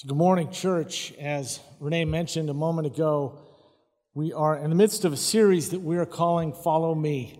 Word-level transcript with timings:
So, 0.00 0.08
good 0.08 0.16
morning, 0.16 0.50
church. 0.50 1.12
As 1.18 1.60
Renee 1.78 2.06
mentioned 2.06 2.48
a 2.48 2.54
moment 2.54 2.86
ago, 2.86 3.38
we 4.14 4.32
are 4.32 4.56
in 4.56 4.70
the 4.70 4.74
midst 4.74 5.04
of 5.04 5.12
a 5.12 5.16
series 5.18 5.72
that 5.72 5.82
we 5.82 5.98
are 5.98 6.06
calling 6.06 6.54
Follow 6.54 6.94
Me. 6.94 7.38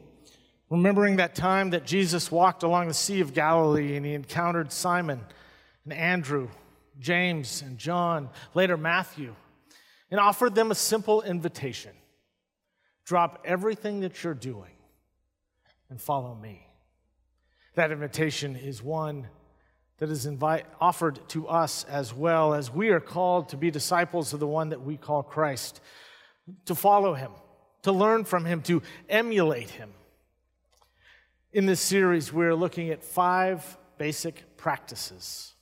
Remembering 0.68 1.16
that 1.16 1.34
time 1.34 1.70
that 1.70 1.86
Jesus 1.86 2.30
walked 2.30 2.62
along 2.62 2.88
the 2.88 2.92
Sea 2.92 3.22
of 3.22 3.32
Galilee 3.32 3.96
and 3.96 4.04
he 4.04 4.12
encountered 4.12 4.72
Simon 4.72 5.20
and 5.84 5.94
Andrew, 5.94 6.50
James 6.98 7.62
and 7.62 7.78
John, 7.78 8.28
later 8.52 8.76
Matthew, 8.76 9.34
and 10.10 10.20
offered 10.20 10.54
them 10.54 10.70
a 10.70 10.74
simple 10.74 11.22
invitation 11.22 11.92
drop 13.06 13.40
everything 13.46 14.00
that 14.00 14.22
you're 14.22 14.34
doing 14.34 14.76
and 15.88 15.98
follow 15.98 16.34
me. 16.34 16.66
That 17.74 17.90
invitation 17.90 18.54
is 18.54 18.82
one 18.82 19.28
that 20.00 20.10
is 20.10 20.26
invite, 20.26 20.64
offered 20.80 21.20
to 21.28 21.46
us 21.46 21.84
as 21.84 22.12
well 22.12 22.54
as 22.54 22.72
we 22.72 22.88
are 22.88 23.00
called 23.00 23.50
to 23.50 23.56
be 23.56 23.70
disciples 23.70 24.32
of 24.32 24.40
the 24.40 24.46
one 24.46 24.70
that 24.70 24.82
we 24.82 24.96
call 24.96 25.22
Christ, 25.22 25.80
to 26.64 26.74
follow 26.74 27.14
him, 27.14 27.30
to 27.82 27.92
learn 27.92 28.24
from 28.24 28.46
him, 28.46 28.62
to 28.62 28.82
emulate 29.10 29.70
him. 29.70 29.90
In 31.52 31.66
this 31.66 31.80
series, 31.80 32.32
we're 32.32 32.54
looking 32.54 32.88
at 32.88 33.04
five 33.04 33.76
basic 33.98 34.56
practices, 34.56 35.52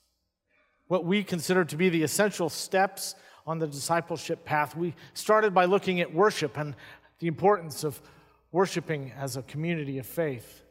what 0.86 1.04
we 1.04 1.24
consider 1.24 1.64
to 1.64 1.76
be 1.76 1.88
the 1.88 2.04
essential 2.04 2.48
steps 2.48 3.16
on 3.44 3.58
the 3.58 3.66
discipleship 3.66 4.44
path. 4.44 4.76
We 4.76 4.94
started 5.14 5.52
by 5.52 5.64
looking 5.64 6.00
at 6.00 6.14
worship 6.14 6.56
and 6.56 6.76
the 7.18 7.26
importance 7.26 7.82
of 7.82 8.00
worshiping 8.52 9.12
as 9.18 9.36
a 9.36 9.42
community 9.42 9.98
of 9.98 10.06
faith. 10.06 10.62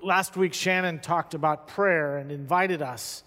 Last 0.00 0.38
week, 0.38 0.54
Shannon 0.54 1.00
talked 1.00 1.34
about 1.34 1.68
prayer 1.68 2.16
and 2.16 2.32
invited 2.32 2.80
us 2.80 3.22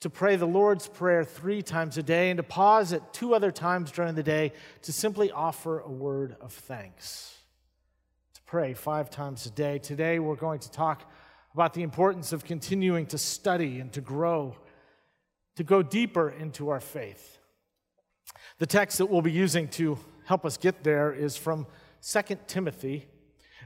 to 0.00 0.10
pray 0.10 0.36
the 0.36 0.46
Lord's 0.46 0.86
Prayer 0.86 1.24
three 1.24 1.62
times 1.62 1.96
a 1.96 2.02
day 2.02 2.28
and 2.28 2.36
to 2.36 2.42
pause 2.42 2.92
at 2.92 3.14
two 3.14 3.34
other 3.34 3.50
times 3.50 3.90
during 3.90 4.14
the 4.14 4.22
day 4.22 4.52
to 4.82 4.92
simply 4.92 5.30
offer 5.30 5.80
a 5.80 5.88
word 5.88 6.36
of 6.42 6.52
thanks. 6.52 7.34
To 8.34 8.42
pray 8.42 8.74
five 8.74 9.08
times 9.08 9.46
a 9.46 9.50
day. 9.50 9.78
Today, 9.78 10.18
we're 10.18 10.36
going 10.36 10.58
to 10.60 10.70
talk 10.70 11.10
about 11.54 11.72
the 11.72 11.82
importance 11.82 12.34
of 12.34 12.44
continuing 12.44 13.06
to 13.06 13.16
study 13.16 13.80
and 13.80 13.90
to 13.94 14.02
grow, 14.02 14.54
to 15.56 15.64
go 15.64 15.82
deeper 15.82 16.28
into 16.28 16.68
our 16.68 16.80
faith. 16.80 17.38
The 18.58 18.66
text 18.66 18.98
that 18.98 19.06
we'll 19.06 19.22
be 19.22 19.32
using 19.32 19.66
to 19.68 19.98
help 20.26 20.44
us 20.44 20.58
get 20.58 20.84
there 20.84 21.10
is 21.10 21.38
from 21.38 21.66
2 22.02 22.36
Timothy 22.48 23.06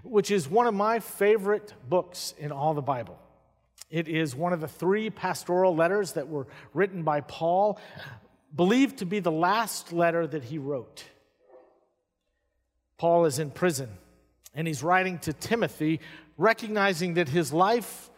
which 0.06 0.30
is 0.30 0.48
one 0.48 0.66
of 0.66 0.74
my 0.74 1.00
favorite 1.00 1.74
books 1.88 2.34
in 2.38 2.52
all 2.52 2.74
the 2.74 2.82
Bible. 2.82 3.18
It 3.90 4.08
is 4.08 4.34
one 4.34 4.52
of 4.52 4.60
the 4.60 4.68
three 4.68 5.10
pastoral 5.10 5.74
letters 5.74 6.12
that 6.12 6.28
were 6.28 6.46
written 6.74 7.02
by 7.02 7.20
Paul, 7.20 7.78
believed 8.54 8.98
to 8.98 9.06
be 9.06 9.20
the 9.20 9.32
last 9.32 9.92
letter 9.92 10.26
that 10.26 10.44
he 10.44 10.58
wrote. 10.58 11.04
Paul 12.98 13.26
is 13.26 13.38
in 13.38 13.50
prison, 13.50 13.90
and 14.54 14.66
he's 14.66 14.82
writing 14.82 15.18
to 15.20 15.32
Timothy, 15.32 16.00
recognizing 16.38 17.14
that 17.14 17.28
his 17.28 17.52
life 17.52 18.10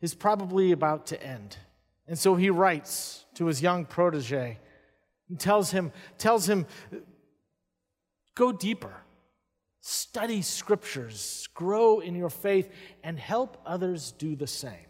is 0.00 0.14
probably 0.14 0.72
about 0.72 1.06
to 1.06 1.22
end. 1.22 1.56
And 2.08 2.18
so 2.18 2.34
he 2.34 2.50
writes 2.50 3.24
to 3.34 3.46
his 3.46 3.62
young 3.62 3.84
protege 3.84 4.58
and 5.28 5.38
tells 5.38 5.70
him, 5.70 5.92
tells 6.18 6.48
him, 6.48 6.66
go 8.34 8.52
deeper. 8.52 8.94
Study 9.84 10.42
scriptures, 10.42 11.48
grow 11.54 11.98
in 11.98 12.14
your 12.14 12.30
faith, 12.30 12.70
and 13.02 13.18
help 13.18 13.60
others 13.66 14.12
do 14.12 14.36
the 14.36 14.46
same. 14.46 14.86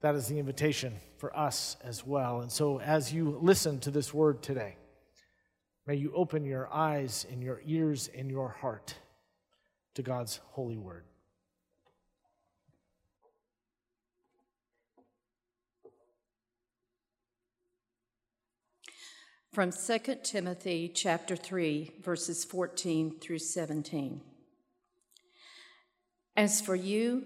That 0.00 0.14
is 0.14 0.26
the 0.26 0.38
invitation 0.38 0.94
for 1.18 1.36
us 1.36 1.76
as 1.84 2.06
well. 2.06 2.40
And 2.40 2.50
so, 2.50 2.80
as 2.80 3.12
you 3.12 3.38
listen 3.42 3.78
to 3.80 3.90
this 3.90 4.14
word 4.14 4.42
today, 4.42 4.76
may 5.86 5.96
you 5.96 6.12
open 6.14 6.46
your 6.46 6.72
eyes 6.72 7.26
and 7.30 7.42
your 7.42 7.60
ears 7.66 8.08
and 8.16 8.30
your 8.30 8.48
heart 8.48 8.94
to 9.96 10.02
God's 10.02 10.40
holy 10.52 10.78
word. 10.78 11.04
From 19.56 19.72
2 19.72 20.16
Timothy 20.22 20.86
chapter 20.86 21.34
3 21.34 21.90
verses 22.02 22.44
14 22.44 23.18
through 23.18 23.38
17. 23.38 24.20
As 26.36 26.60
for 26.60 26.74
you, 26.76 27.24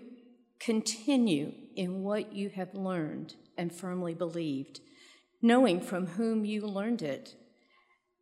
continue 0.61 1.51
in 1.75 2.05
what 2.05 2.33
you 2.33 2.49
have 2.51 2.73
learned 2.73 3.35
and 3.59 3.75
firmly 3.75 4.15
believed, 4.15 4.79
knowing 5.43 5.81
from 5.81 6.07
whom 6.07 6.45
you 6.45 6.65
learned 6.65 7.03
it, 7.03 7.35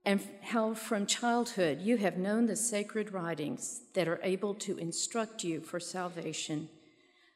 and 0.06 0.26
how 0.40 0.72
from 0.72 1.04
childhood 1.04 1.82
you 1.82 1.98
have 1.98 2.16
known 2.16 2.46
the 2.46 2.56
sacred 2.56 3.12
writings 3.12 3.82
that 3.92 4.08
are 4.08 4.20
able 4.22 4.54
to 4.54 4.78
instruct 4.78 5.44
you 5.44 5.60
for 5.60 5.78
salvation 5.78 6.70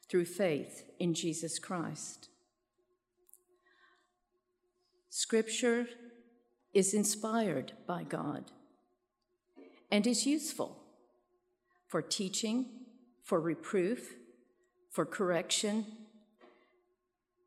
through 0.09 0.25
faith 0.25 0.85
in 0.97 1.13
Jesus 1.13 1.59
Christ. 1.59 2.29
Scripture 5.11 5.87
is 6.73 6.93
inspired 6.93 7.73
by 7.85 8.03
God 8.03 8.45
and 9.91 10.07
is 10.07 10.25
useful 10.25 10.79
for 11.87 12.01
teaching, 12.01 12.65
for 13.21 13.39
reproof, 13.39 14.15
for 14.89 15.05
correction, 15.05 15.85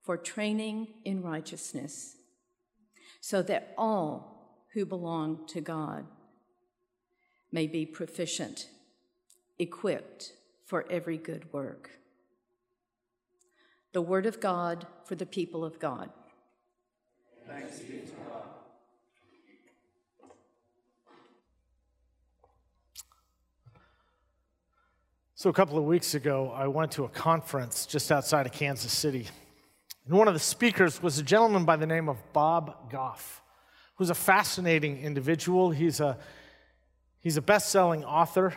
for 0.03 0.16
training 0.16 0.88
in 1.04 1.22
righteousness, 1.22 2.16
so 3.20 3.42
that 3.42 3.75
all 3.76 4.62
who 4.72 4.86
belong 4.86 5.44
to 5.48 5.60
God 5.60 6.06
may 7.50 7.66
be 7.66 7.84
proficient, 7.84 8.69
equipped 9.59 10.32
for 10.65 10.84
every 10.91 11.16
good 11.16 11.53
work. 11.53 11.91
The 13.92 14.03
Word 14.03 14.26
of 14.26 14.41
God 14.41 14.86
for 15.04 15.15
the 15.15 15.26
people 15.26 15.65
of 15.65 15.78
God. 15.81 16.10
Thanks 17.48 17.78
be 17.81 17.98
to 17.98 18.12
God. 18.28 18.42
So, 25.46 25.50
a 25.50 25.52
couple 25.52 25.78
of 25.78 25.84
weeks 25.84 26.14
ago, 26.14 26.50
I 26.52 26.66
went 26.66 26.90
to 26.90 27.04
a 27.04 27.08
conference 27.08 27.86
just 27.86 28.10
outside 28.10 28.46
of 28.46 28.52
Kansas 28.52 28.90
City. 28.90 29.28
And 30.04 30.18
one 30.18 30.26
of 30.26 30.34
the 30.34 30.40
speakers 30.40 31.00
was 31.00 31.20
a 31.20 31.22
gentleman 31.22 31.64
by 31.64 31.76
the 31.76 31.86
name 31.86 32.08
of 32.08 32.16
Bob 32.32 32.90
Goff, 32.90 33.42
who's 33.94 34.10
a 34.10 34.14
fascinating 34.16 34.98
individual. 34.98 35.70
He's 35.70 36.00
a, 36.00 36.18
he's 37.20 37.36
a 37.36 37.40
best 37.40 37.70
selling 37.70 38.04
author, 38.04 38.54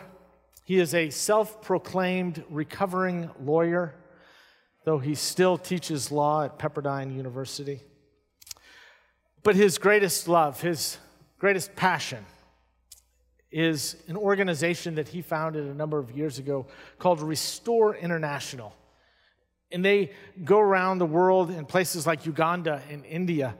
he 0.64 0.80
is 0.80 0.92
a 0.92 1.10
self 1.10 1.62
proclaimed 1.62 2.42
recovering 2.50 3.30
lawyer, 3.40 3.94
though 4.84 4.98
he 4.98 5.14
still 5.14 5.56
teaches 5.58 6.10
law 6.10 6.42
at 6.42 6.58
Pepperdine 6.58 7.14
University. 7.14 7.82
But 9.44 9.54
his 9.54 9.78
greatest 9.78 10.26
love, 10.26 10.60
his 10.60 10.98
greatest 11.38 11.76
passion, 11.76 12.26
is 13.50 13.96
an 14.06 14.16
organization 14.16 14.94
that 14.94 15.08
he 15.08 15.22
founded 15.22 15.66
a 15.66 15.74
number 15.74 15.98
of 15.98 16.10
years 16.12 16.38
ago 16.38 16.66
called 16.98 17.20
Restore 17.20 17.96
International. 17.96 18.74
And 19.72 19.84
they 19.84 20.12
go 20.44 20.58
around 20.58 20.98
the 20.98 21.06
world 21.06 21.50
in 21.50 21.64
places 21.64 22.06
like 22.06 22.26
Uganda 22.26 22.82
and 22.90 23.04
India, 23.04 23.56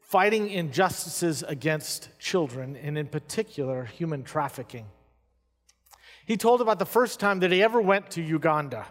fighting 0.00 0.48
injustices 0.50 1.42
against 1.42 2.08
children, 2.18 2.76
and 2.76 2.98
in 2.98 3.06
particular, 3.06 3.84
human 3.84 4.24
trafficking. 4.24 4.86
He 6.26 6.36
told 6.36 6.60
about 6.60 6.78
the 6.78 6.86
first 6.86 7.20
time 7.20 7.40
that 7.40 7.50
he 7.50 7.62
ever 7.62 7.80
went 7.80 8.10
to 8.12 8.22
Uganda. 8.22 8.86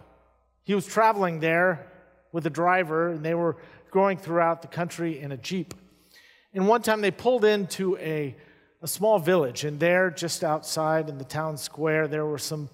He 0.64 0.74
was 0.74 0.86
traveling 0.86 1.40
there 1.40 1.90
with 2.32 2.46
a 2.46 2.50
driver, 2.50 3.08
and 3.08 3.24
they 3.24 3.34
were 3.34 3.56
going 3.90 4.18
throughout 4.18 4.62
the 4.62 4.68
country 4.68 5.18
in 5.18 5.32
a 5.32 5.36
Jeep. 5.36 5.74
And 6.52 6.68
one 6.68 6.82
time 6.82 7.00
they 7.00 7.10
pulled 7.10 7.44
into 7.44 7.96
a 7.98 8.36
a 8.82 8.88
small 8.88 9.18
village, 9.18 9.64
and 9.64 9.78
there, 9.78 10.10
just 10.10 10.42
outside 10.42 11.08
in 11.08 11.18
the 11.18 11.24
town 11.24 11.56
square, 11.56 12.08
there 12.08 12.24
were 12.24 12.38
some 12.38 12.70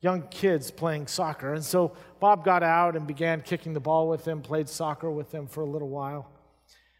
young 0.00 0.22
kids 0.28 0.70
playing 0.70 1.08
soccer. 1.08 1.54
And 1.54 1.64
so 1.64 1.96
Bob 2.20 2.44
got 2.44 2.62
out 2.62 2.94
and 2.94 3.06
began 3.06 3.40
kicking 3.40 3.72
the 3.72 3.80
ball 3.80 4.08
with 4.08 4.24
them, 4.24 4.40
played 4.40 4.68
soccer 4.68 5.10
with 5.10 5.30
them 5.32 5.46
for 5.46 5.62
a 5.62 5.66
little 5.66 5.88
while. 5.88 6.30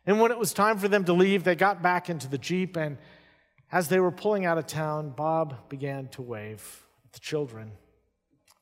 And 0.07 0.21
when 0.21 0.33
it 0.33 0.39
was 0.39 0.53
time 0.53 0.79
for 0.79 0.89
them 0.89 1.05
to 1.05 1.13
leave, 1.13 1.45
they 1.45 1.55
got 1.55 1.83
back 1.83 2.11
into 2.11 2.29
the 2.29 2.39
Jeep, 2.39 2.77
and 2.77 2.99
as 3.71 3.89
they 3.89 4.01
were 4.01 4.11
pulling 4.11 4.47
out 4.47 4.59
of 4.59 4.67
town, 4.67 5.11
Bob 5.11 5.69
began 5.69 6.09
to 6.09 6.23
wave 6.23 6.87
at 7.05 7.13
the 7.13 7.21
children. 7.21 7.73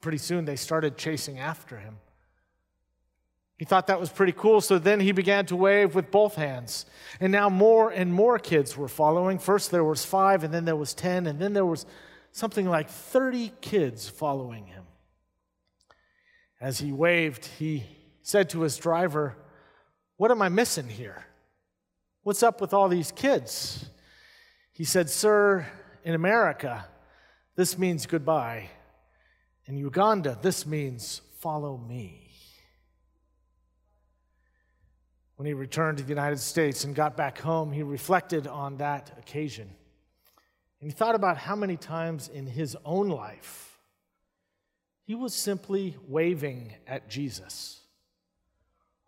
Pretty 0.00 0.18
soon, 0.18 0.44
they 0.44 0.56
started 0.56 0.98
chasing 0.98 1.38
after 1.38 1.78
him. 1.78 1.98
He 3.56 3.64
thought 3.64 3.86
that 3.86 3.98
was 3.98 4.10
pretty 4.10 4.32
cool, 4.32 4.60
so 4.60 4.78
then 4.78 5.00
he 5.00 5.12
began 5.12 5.46
to 5.46 5.56
wave 5.56 5.94
with 5.94 6.10
both 6.10 6.34
hands. 6.34 6.84
And 7.20 7.32
now 7.32 7.48
more 7.48 7.90
and 7.90 8.12
more 8.12 8.38
kids 8.38 8.76
were 8.76 8.88
following. 8.88 9.38
First 9.38 9.70
there 9.70 9.84
was 9.84 10.04
5 10.04 10.44
and 10.44 10.52
then 10.52 10.66
there 10.66 10.76
was 10.76 10.92
10 10.92 11.26
and 11.26 11.38
then 11.38 11.54
there 11.54 11.64
was 11.64 11.86
something 12.32 12.68
like 12.68 12.90
30 12.90 13.52
kids 13.62 14.08
following 14.08 14.66
him. 14.66 14.84
As 16.60 16.78
he 16.78 16.92
waved, 16.92 17.46
he 17.58 17.84
said 18.22 18.50
to 18.50 18.60
his 18.60 18.76
driver, 18.76 19.36
What 20.18 20.30
am 20.30 20.42
I 20.42 20.50
missing 20.50 20.88
here? 20.88 21.24
What's 22.22 22.42
up 22.42 22.60
with 22.60 22.74
all 22.74 22.88
these 22.88 23.10
kids? 23.12 23.86
He 24.72 24.84
said, 24.84 25.08
Sir, 25.08 25.66
in 26.04 26.14
America, 26.14 26.86
this 27.54 27.78
means 27.78 28.04
goodbye. 28.04 28.68
In 29.64 29.78
Uganda, 29.78 30.38
this 30.42 30.66
means 30.66 31.22
follow 31.40 31.78
me. 31.78 32.25
When 35.36 35.46
he 35.46 35.52
returned 35.52 35.98
to 35.98 36.04
the 36.04 36.08
United 36.10 36.40
States 36.40 36.84
and 36.84 36.94
got 36.94 37.16
back 37.16 37.38
home, 37.38 37.72
he 37.72 37.82
reflected 37.82 38.46
on 38.46 38.78
that 38.78 39.12
occasion. 39.18 39.70
And 40.80 40.90
he 40.90 40.96
thought 40.96 41.14
about 41.14 41.36
how 41.36 41.54
many 41.56 41.76
times 41.76 42.28
in 42.28 42.46
his 42.46 42.76
own 42.84 43.08
life 43.08 43.78
he 45.04 45.14
was 45.14 45.34
simply 45.34 45.96
waving 46.08 46.74
at 46.86 47.08
Jesus. 47.08 47.80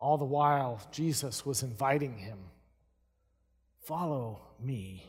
All 0.01 0.17
the 0.17 0.25
while, 0.25 0.81
Jesus 0.93 1.45
was 1.45 1.63
inviting 1.65 2.17
him, 2.17 2.39
Follow 3.81 4.43
me. 4.61 5.05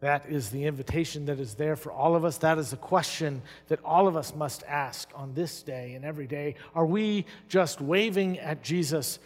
That 0.00 0.30
is 0.30 0.48
the 0.48 0.64
invitation 0.64 1.26
that 1.26 1.38
is 1.38 1.54
there 1.54 1.76
for 1.76 1.92
all 1.92 2.16
of 2.16 2.24
us. 2.24 2.38
That 2.38 2.56
is 2.56 2.70
the 2.70 2.76
question 2.76 3.42
that 3.68 3.80
all 3.84 4.08
of 4.08 4.16
us 4.16 4.34
must 4.34 4.62
ask 4.66 5.10
on 5.14 5.34
this 5.34 5.62
day 5.62 5.92
and 5.94 6.04
every 6.04 6.26
day. 6.26 6.54
Are 6.74 6.86
we 6.86 7.26
just 7.48 7.82
waving 7.82 8.38
at 8.38 8.62
Jesus 8.62 9.18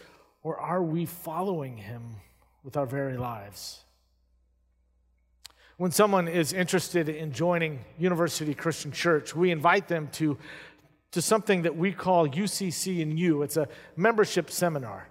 or 0.43 0.59
are 0.59 0.83
we 0.83 1.05
following 1.05 1.77
him 1.77 2.01
with 2.63 2.75
our 2.75 2.85
very 2.85 3.17
lives? 3.17 3.85
When 5.77 5.91
someone 5.91 6.27
is 6.27 6.51
interested 6.51 7.07
in 7.07 7.31
joining 7.31 7.79
University 7.97 8.53
Christian 8.53 8.91
Church, 8.91 9.33
we 9.33 9.51
invite 9.51 9.87
them 9.87 10.09
to, 10.13 10.37
to 11.11 11.21
something 11.21 11.61
that 11.61 11.77
we 11.77 11.93
call 11.93 12.27
UCC 12.27 13.01
and 13.01 13.17
U. 13.17 13.43
It's 13.43 13.57
a 13.57 13.69
membership 13.95 14.51
seminar. 14.51 15.07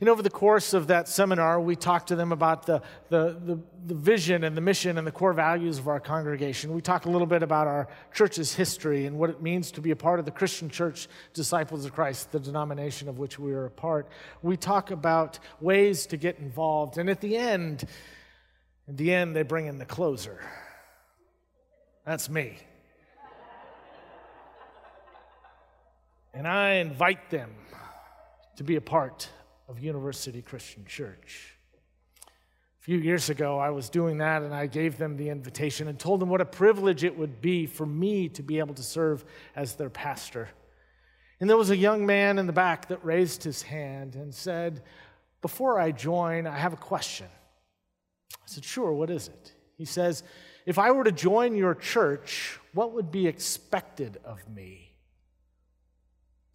And 0.00 0.08
over 0.08 0.22
the 0.22 0.30
course 0.30 0.74
of 0.74 0.88
that 0.88 1.08
seminar, 1.08 1.60
we 1.60 1.76
talked 1.76 2.08
to 2.08 2.16
them 2.16 2.32
about 2.32 2.66
the, 2.66 2.82
the, 3.10 3.38
the, 3.44 3.58
the, 3.86 3.94
vision 3.94 4.42
and 4.44 4.56
the 4.56 4.60
mission 4.60 4.98
and 4.98 5.06
the 5.06 5.12
core 5.12 5.32
values 5.32 5.78
of 5.78 5.88
our 5.88 6.00
congregation. 6.00 6.72
We 6.72 6.80
talked 6.80 7.06
a 7.06 7.10
little 7.10 7.26
bit 7.26 7.42
about 7.42 7.66
our 7.66 7.88
church's 8.12 8.54
history 8.54 9.06
and 9.06 9.18
what 9.18 9.30
it 9.30 9.40
means 9.40 9.70
to 9.72 9.80
be 9.80 9.92
a 9.92 9.96
part 9.96 10.18
of 10.18 10.24
the 10.24 10.30
Christian 10.30 10.68
Church 10.68 11.08
Disciples 11.32 11.84
of 11.84 11.94
Christ, 11.94 12.32
the 12.32 12.40
denomination 12.40 13.08
of 13.08 13.18
which 13.18 13.38
we 13.38 13.52
are 13.52 13.66
a 13.66 13.70
part. 13.70 14.08
We 14.42 14.56
talk 14.56 14.90
about 14.90 15.38
ways 15.60 16.06
to 16.06 16.16
get 16.16 16.38
involved. 16.38 16.98
And 16.98 17.08
at 17.08 17.20
the 17.20 17.36
end, 17.36 17.84
at 18.88 18.96
the 18.96 19.14
end, 19.14 19.36
they 19.36 19.42
bring 19.42 19.66
in 19.66 19.78
the 19.78 19.86
closer. 19.86 20.40
That's 22.04 22.28
me. 22.28 22.58
And 26.34 26.48
I 26.48 26.74
invite 26.74 27.30
them 27.30 27.50
to 28.56 28.64
be 28.64 28.76
a 28.76 28.80
part 28.80 29.30
of 29.68 29.80
University 29.80 30.42
Christian 30.42 30.84
Church. 30.84 31.56
A 32.26 32.84
few 32.84 32.98
years 32.98 33.30
ago, 33.30 33.58
I 33.58 33.70
was 33.70 33.88
doing 33.88 34.18
that 34.18 34.42
and 34.42 34.54
I 34.54 34.66
gave 34.66 34.98
them 34.98 35.16
the 35.16 35.30
invitation 35.30 35.88
and 35.88 35.98
told 35.98 36.20
them 36.20 36.28
what 36.28 36.42
a 36.42 36.44
privilege 36.46 37.02
it 37.02 37.16
would 37.16 37.40
be 37.40 37.66
for 37.66 37.86
me 37.86 38.28
to 38.30 38.42
be 38.42 38.58
able 38.58 38.74
to 38.74 38.82
serve 38.82 39.24
as 39.56 39.74
their 39.74 39.88
pastor. 39.88 40.50
And 41.40 41.48
there 41.48 41.56
was 41.56 41.70
a 41.70 41.76
young 41.76 42.04
man 42.04 42.38
in 42.38 42.46
the 42.46 42.52
back 42.52 42.88
that 42.88 43.04
raised 43.04 43.42
his 43.42 43.62
hand 43.62 44.16
and 44.16 44.34
said, 44.34 44.82
Before 45.40 45.80
I 45.80 45.92
join, 45.92 46.46
I 46.46 46.56
have 46.56 46.72
a 46.72 46.76
question. 46.76 47.26
I 48.34 48.46
said, 48.46 48.64
Sure, 48.64 48.92
what 48.92 49.10
is 49.10 49.28
it? 49.28 49.54
He 49.76 49.84
says, 49.84 50.22
If 50.66 50.78
I 50.78 50.90
were 50.90 51.04
to 51.04 51.12
join 51.12 51.56
your 51.56 51.74
church, 51.74 52.58
what 52.74 52.92
would 52.92 53.10
be 53.10 53.26
expected 53.26 54.18
of 54.24 54.46
me? 54.48 54.93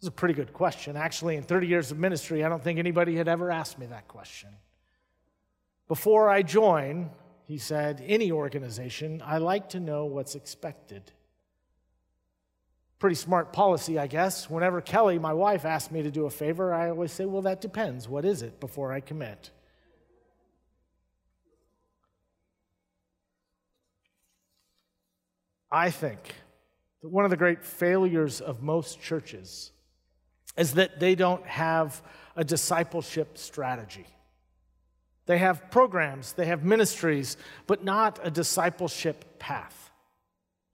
Is 0.00 0.08
a 0.08 0.10
pretty 0.10 0.32
good 0.32 0.54
question. 0.54 0.96
Actually, 0.96 1.36
in 1.36 1.42
30 1.42 1.66
years 1.66 1.90
of 1.90 1.98
ministry, 1.98 2.42
I 2.42 2.48
don't 2.48 2.64
think 2.64 2.78
anybody 2.78 3.16
had 3.16 3.28
ever 3.28 3.50
asked 3.50 3.78
me 3.78 3.84
that 3.86 4.08
question. 4.08 4.48
Before 5.88 6.30
I 6.30 6.42
join, 6.42 7.10
he 7.44 7.58
said, 7.58 8.02
any 8.06 8.32
organization, 8.32 9.22
I 9.22 9.38
like 9.38 9.70
to 9.70 9.80
know 9.80 10.06
what's 10.06 10.36
expected. 10.36 11.12
Pretty 12.98 13.16
smart 13.16 13.52
policy, 13.52 13.98
I 13.98 14.06
guess. 14.06 14.48
Whenever 14.48 14.80
Kelly, 14.80 15.18
my 15.18 15.34
wife, 15.34 15.66
asks 15.66 15.90
me 15.92 16.02
to 16.02 16.10
do 16.10 16.24
a 16.24 16.30
favor, 16.30 16.72
I 16.72 16.88
always 16.88 17.12
say, 17.12 17.26
well, 17.26 17.42
that 17.42 17.60
depends. 17.60 18.08
What 18.08 18.24
is 18.24 18.40
it 18.40 18.58
before 18.58 18.92
I 18.94 19.00
commit? 19.00 19.50
I 25.70 25.90
think 25.90 26.36
that 27.02 27.10
one 27.10 27.24
of 27.24 27.30
the 27.30 27.36
great 27.36 27.64
failures 27.64 28.40
of 28.40 28.62
most 28.62 29.00
churches 29.00 29.72
is 30.56 30.74
that 30.74 31.00
they 31.00 31.14
don't 31.14 31.46
have 31.46 32.02
a 32.36 32.44
discipleship 32.44 33.38
strategy. 33.38 34.06
They 35.26 35.38
have 35.38 35.70
programs, 35.70 36.32
they 36.32 36.46
have 36.46 36.64
ministries, 36.64 37.36
but 37.66 37.84
not 37.84 38.18
a 38.22 38.30
discipleship 38.30 39.38
path. 39.38 39.90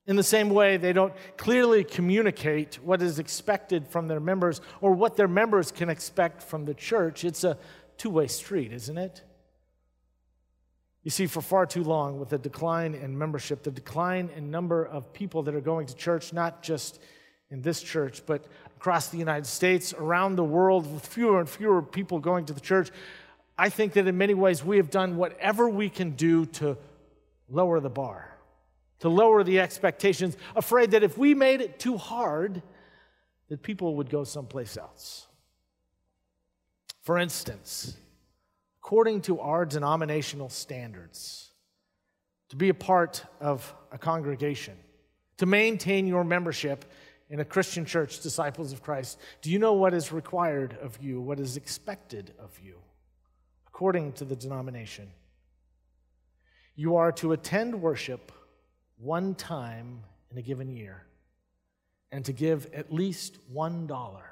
In 0.07 0.17
the 0.17 0.23
same 0.23 0.51
way, 0.51 0.77
they 0.77 0.93
don't 0.93 1.13
clearly 1.37 1.83
communicate 1.83 2.77
what 2.77 3.03
is 3.03 3.19
expected 3.19 3.89
from 3.89 4.07
their 4.07 4.21
members 4.21 4.61
or 4.81 4.93
what 4.93 5.17
their 5.17 5.29
members 5.29 5.73
can 5.73 5.91
expect 5.91 6.43
from 6.43 6.65
the 6.65 6.75
church. 6.75 7.25
It's 7.25 7.43
a 7.43 7.59
two 7.99 8.11
way 8.11 8.29
street, 8.29 8.73
isn't 8.73 8.97
it? 8.97 9.23
You 11.03 11.11
see, 11.11 11.27
for 11.27 11.41
far 11.41 11.67
too 11.67 11.85
long, 11.85 12.19
with 12.19 12.31
the 12.31 12.39
decline 12.39 12.95
in 12.95 13.17
membership, 13.17 13.63
the 13.63 13.71
decline 13.71 14.31
in 14.37 14.51
number 14.51 14.85
of 14.85 15.13
people 15.13 15.43
that 15.45 15.55
are 15.55 15.61
going 15.61 15.87
to 15.87 15.95
church, 15.95 16.33
not 16.33 16.63
just 16.63 17.01
in 17.51 17.63
this 17.63 17.81
church, 17.83 18.23
but 18.27 18.45
across 18.77 19.09
the 19.09 19.19
United 19.19 19.47
States, 19.47 19.95
around 19.95 20.37
the 20.37 20.45
world, 20.45 20.93
with 20.93 21.07
fewer 21.07 21.41
and 21.41 21.49
fewer 21.49 21.83
people 21.83 22.19
going 22.19 22.45
to 22.47 22.53
the 22.53 22.61
church, 22.61 22.91
I 23.59 23.69
think 23.71 23.95
that 23.95 24.07
in 24.07 24.19
many 24.19 24.35
ways 24.35 24.63
we 24.65 24.77
have 24.77 24.91
done 24.91 25.17
whatever 25.17 25.69
we 25.69 25.89
can 25.89 26.11
do 26.11 26.47
to 26.47 26.77
lower 27.49 27.81
the 27.81 27.91
bar, 27.91 28.37
to 29.01 29.09
lower 29.09 29.43
the 29.43 29.61
expectations, 29.61 30.37
afraid 30.55 30.91
that 30.91 31.03
if 31.03 31.17
we 31.17 31.35
made 31.35 31.61
it 31.61 31.79
too 31.79 31.97
hard, 31.97 32.63
that 33.49 33.63
people 33.63 33.97
would 33.97 34.11
go 34.11 34.25
someplace 34.25 34.77
else. 34.77 35.27
For 37.03 37.19
instance, 37.19 37.97
according 38.83 39.23
to 39.23 39.41
our 39.41 39.65
denominational 39.65 40.49
standards, 40.49 41.51
to 42.51 42.57
be 42.57 42.69
a 42.69 42.75
part 42.75 43.25
of 43.41 43.75
a 43.91 43.99
congregation, 43.99 44.77
to 45.39 45.47
maintain 45.47 46.07
your 46.07 46.25
membership 46.25 46.85
in 47.29 47.41
a 47.41 47.45
Christian 47.45 47.85
church, 47.85 48.21
disciples 48.21 48.73
of 48.73 48.83
Christ, 48.83 49.19
do 49.43 49.51
you 49.51 49.59
know 49.59 49.73
what 49.73 49.95
is 49.95 50.13
required 50.13 50.77
of 50.81 50.99
you, 51.03 51.21
what 51.21 51.41
is 51.41 51.57
expected 51.57 52.33
of 52.39 52.59
you, 52.63 52.77
according 53.67 54.13
to 54.13 54.25
the 54.25 54.37
denomination? 54.37 55.09
You 56.77 56.97
are 56.97 57.11
to 57.13 57.33
attend 57.33 57.81
worship 57.81 58.33
one 58.99 59.35
time 59.35 60.03
in 60.31 60.39
a 60.39 60.43
given 60.43 60.71
year 60.71 61.05
and 62.13 62.25
to 62.25 62.33
give 62.33 62.73
at 62.73 62.93
least 62.93 63.39
one 63.51 63.87
dollar 63.87 64.31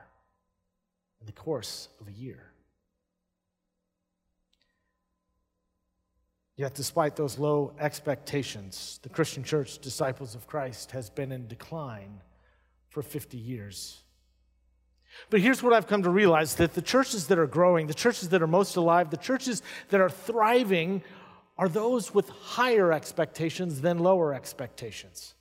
in 1.21 1.27
the 1.27 1.33
course 1.33 1.89
of 2.01 2.09
a 2.09 2.13
year. 2.13 2.53
Yet, 6.57 6.75
despite 6.75 7.17
those 7.17 7.37
low 7.37 7.75
expectations, 7.81 9.01
the 9.03 9.09
Christian 9.09 9.43
church, 9.43 9.81
disciples 9.81 10.37
of 10.37 10.47
Christ, 10.47 10.93
has 10.93 11.11
been 11.11 11.33
in 11.33 11.49
decline 11.49 12.21
for 12.95 13.03
50 13.03 13.37
years. 13.37 14.01
But 15.29 15.41
here's 15.41 15.63
what 15.63 15.73
I've 15.73 15.89
come 15.89 16.05
to 16.05 16.11
realize 16.11 16.55
that 16.57 16.75
the 16.75 16.83
churches 16.83 17.27
that 17.27 17.39
are 17.39 17.47
growing, 17.47 17.89
the 17.89 17.95
churches 17.95 18.29
that 18.29 18.41
are 18.41 18.47
most 18.47 18.77
alive, 18.77 19.11
the 19.11 19.17
churches 19.17 19.63
that 19.91 20.01
are 20.01 20.09
thriving 20.09 21.03
are 21.59 21.69
those 21.69 22.15
with 22.15 22.29
higher 22.29 22.93
expectations 22.93 23.81
than 23.81 23.99
lower 23.99 24.33
expectations. 24.33 25.35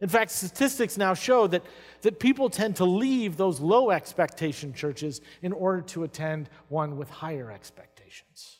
In 0.00 0.08
fact, 0.08 0.30
statistics 0.30 0.98
now 0.98 1.14
show 1.14 1.46
that, 1.46 1.62
that 2.02 2.20
people 2.20 2.50
tend 2.50 2.76
to 2.76 2.84
leave 2.84 3.36
those 3.36 3.58
low 3.58 3.90
expectation 3.90 4.74
churches 4.74 5.22
in 5.40 5.52
order 5.52 5.80
to 5.82 6.04
attend 6.04 6.50
one 6.68 6.98
with 6.98 7.08
higher 7.08 7.50
expectations 7.50 8.58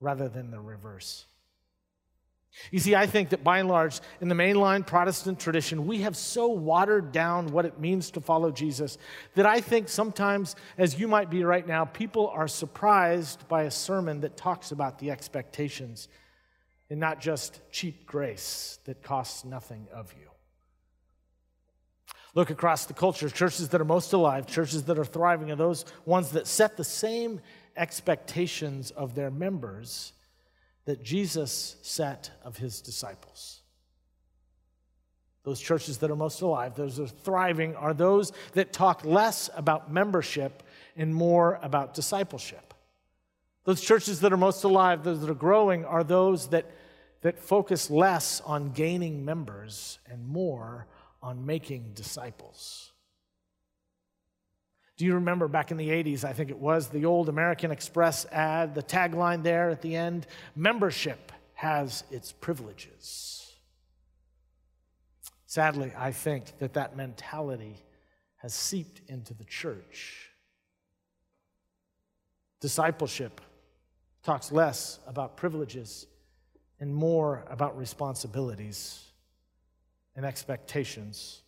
rather 0.00 0.28
than 0.28 0.50
the 0.50 0.60
reverse. 0.60 1.26
You 2.70 2.78
see, 2.78 2.94
I 2.94 3.06
think 3.06 3.30
that 3.30 3.42
by 3.42 3.58
and 3.58 3.68
large, 3.68 4.00
in 4.20 4.28
the 4.28 4.34
mainline 4.34 4.86
Protestant 4.86 5.40
tradition, 5.40 5.86
we 5.86 6.02
have 6.02 6.16
so 6.16 6.48
watered 6.48 7.12
down 7.12 7.48
what 7.48 7.64
it 7.64 7.80
means 7.80 8.10
to 8.12 8.20
follow 8.20 8.50
Jesus 8.50 8.96
that 9.34 9.46
I 9.46 9.60
think 9.60 9.88
sometimes, 9.88 10.54
as 10.78 10.98
you 10.98 11.08
might 11.08 11.30
be 11.30 11.44
right 11.44 11.66
now, 11.66 11.84
people 11.84 12.28
are 12.28 12.48
surprised 12.48 13.46
by 13.48 13.64
a 13.64 13.70
sermon 13.70 14.20
that 14.20 14.36
talks 14.36 14.70
about 14.70 14.98
the 14.98 15.10
expectations 15.10 16.08
and 16.90 17.00
not 17.00 17.20
just 17.20 17.60
cheap 17.70 18.06
grace 18.06 18.78
that 18.84 19.02
costs 19.02 19.44
nothing 19.44 19.88
of 19.92 20.12
you. 20.12 20.28
Look 22.34 22.50
across 22.50 22.86
the 22.86 22.94
culture, 22.94 23.28
churches 23.28 23.68
that 23.70 23.80
are 23.80 23.84
most 23.84 24.12
alive, 24.12 24.46
churches 24.46 24.84
that 24.84 24.98
are 24.98 25.04
thriving, 25.04 25.50
are 25.50 25.56
those 25.56 25.84
ones 26.04 26.30
that 26.30 26.46
set 26.46 26.76
the 26.76 26.84
same 26.84 27.40
expectations 27.76 28.90
of 28.90 29.14
their 29.14 29.30
members 29.30 30.12
that 30.84 31.02
Jesus 31.02 31.76
set 31.82 32.30
of 32.44 32.56
his 32.56 32.80
disciples. 32.80 33.60
Those 35.44 35.60
churches 35.60 35.98
that 35.98 36.10
are 36.10 36.16
most 36.16 36.40
alive, 36.40 36.74
those 36.74 36.96
that 36.96 37.04
are 37.04 37.06
thriving, 37.06 37.76
are 37.76 37.92
those 37.92 38.32
that 38.52 38.72
talk 38.72 39.04
less 39.04 39.50
about 39.54 39.92
membership 39.92 40.62
and 40.96 41.14
more 41.14 41.58
about 41.62 41.92
discipleship. 41.92 42.72
Those 43.64 43.80
churches 43.80 44.20
that 44.20 44.32
are 44.32 44.38
most 44.38 44.64
alive, 44.64 45.04
those 45.04 45.20
that 45.20 45.30
are 45.30 45.34
growing, 45.34 45.84
are 45.84 46.04
those 46.04 46.48
that, 46.48 46.70
that 47.20 47.38
focus 47.38 47.90
less 47.90 48.40
on 48.42 48.72
gaining 48.72 49.24
members 49.24 49.98
and 50.06 50.26
more 50.26 50.86
on 51.22 51.44
making 51.44 51.92
disciples. 51.94 52.92
Do 54.96 55.04
you 55.04 55.14
remember 55.14 55.48
back 55.48 55.70
in 55.70 55.76
the 55.76 55.88
80s, 55.88 56.24
I 56.24 56.32
think 56.32 56.50
it 56.50 56.58
was, 56.58 56.88
the 56.88 57.04
old 57.04 57.28
American 57.28 57.72
Express 57.72 58.26
ad, 58.26 58.74
the 58.74 58.82
tagline 58.82 59.42
there 59.42 59.70
at 59.70 59.82
the 59.82 59.96
end 59.96 60.26
membership 60.54 61.32
has 61.54 62.04
its 62.10 62.30
privileges. 62.32 63.52
Sadly, 65.46 65.92
I 65.96 66.12
think 66.12 66.58
that 66.58 66.74
that 66.74 66.96
mentality 66.96 67.76
has 68.36 68.52
seeped 68.54 69.00
into 69.08 69.34
the 69.34 69.44
church. 69.44 70.30
Discipleship 72.60 73.40
talks 74.22 74.50
less 74.50 74.98
about 75.06 75.36
privileges 75.36 76.06
and 76.80 76.94
more 76.94 77.44
about 77.48 77.78
responsibilities 77.78 79.00
and 80.16 80.26
expectations. 80.26 81.43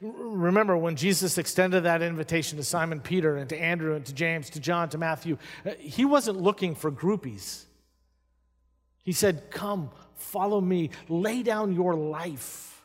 Remember 0.00 0.76
when 0.76 0.96
Jesus 0.96 1.38
extended 1.38 1.84
that 1.84 2.02
invitation 2.02 2.58
to 2.58 2.64
Simon 2.64 3.00
Peter 3.00 3.36
and 3.36 3.48
to 3.48 3.60
Andrew 3.60 3.94
and 3.94 4.04
to 4.06 4.12
James, 4.12 4.50
to 4.50 4.60
John, 4.60 4.88
to 4.90 4.98
Matthew, 4.98 5.38
uh, 5.64 5.72
he 5.78 6.04
wasn't 6.04 6.40
looking 6.40 6.74
for 6.74 6.90
groupies. 6.90 7.64
He 9.02 9.12
said, 9.12 9.50
Come, 9.50 9.90
follow 10.14 10.60
me, 10.60 10.90
lay 11.08 11.42
down 11.42 11.74
your 11.74 11.94
life. 11.94 12.84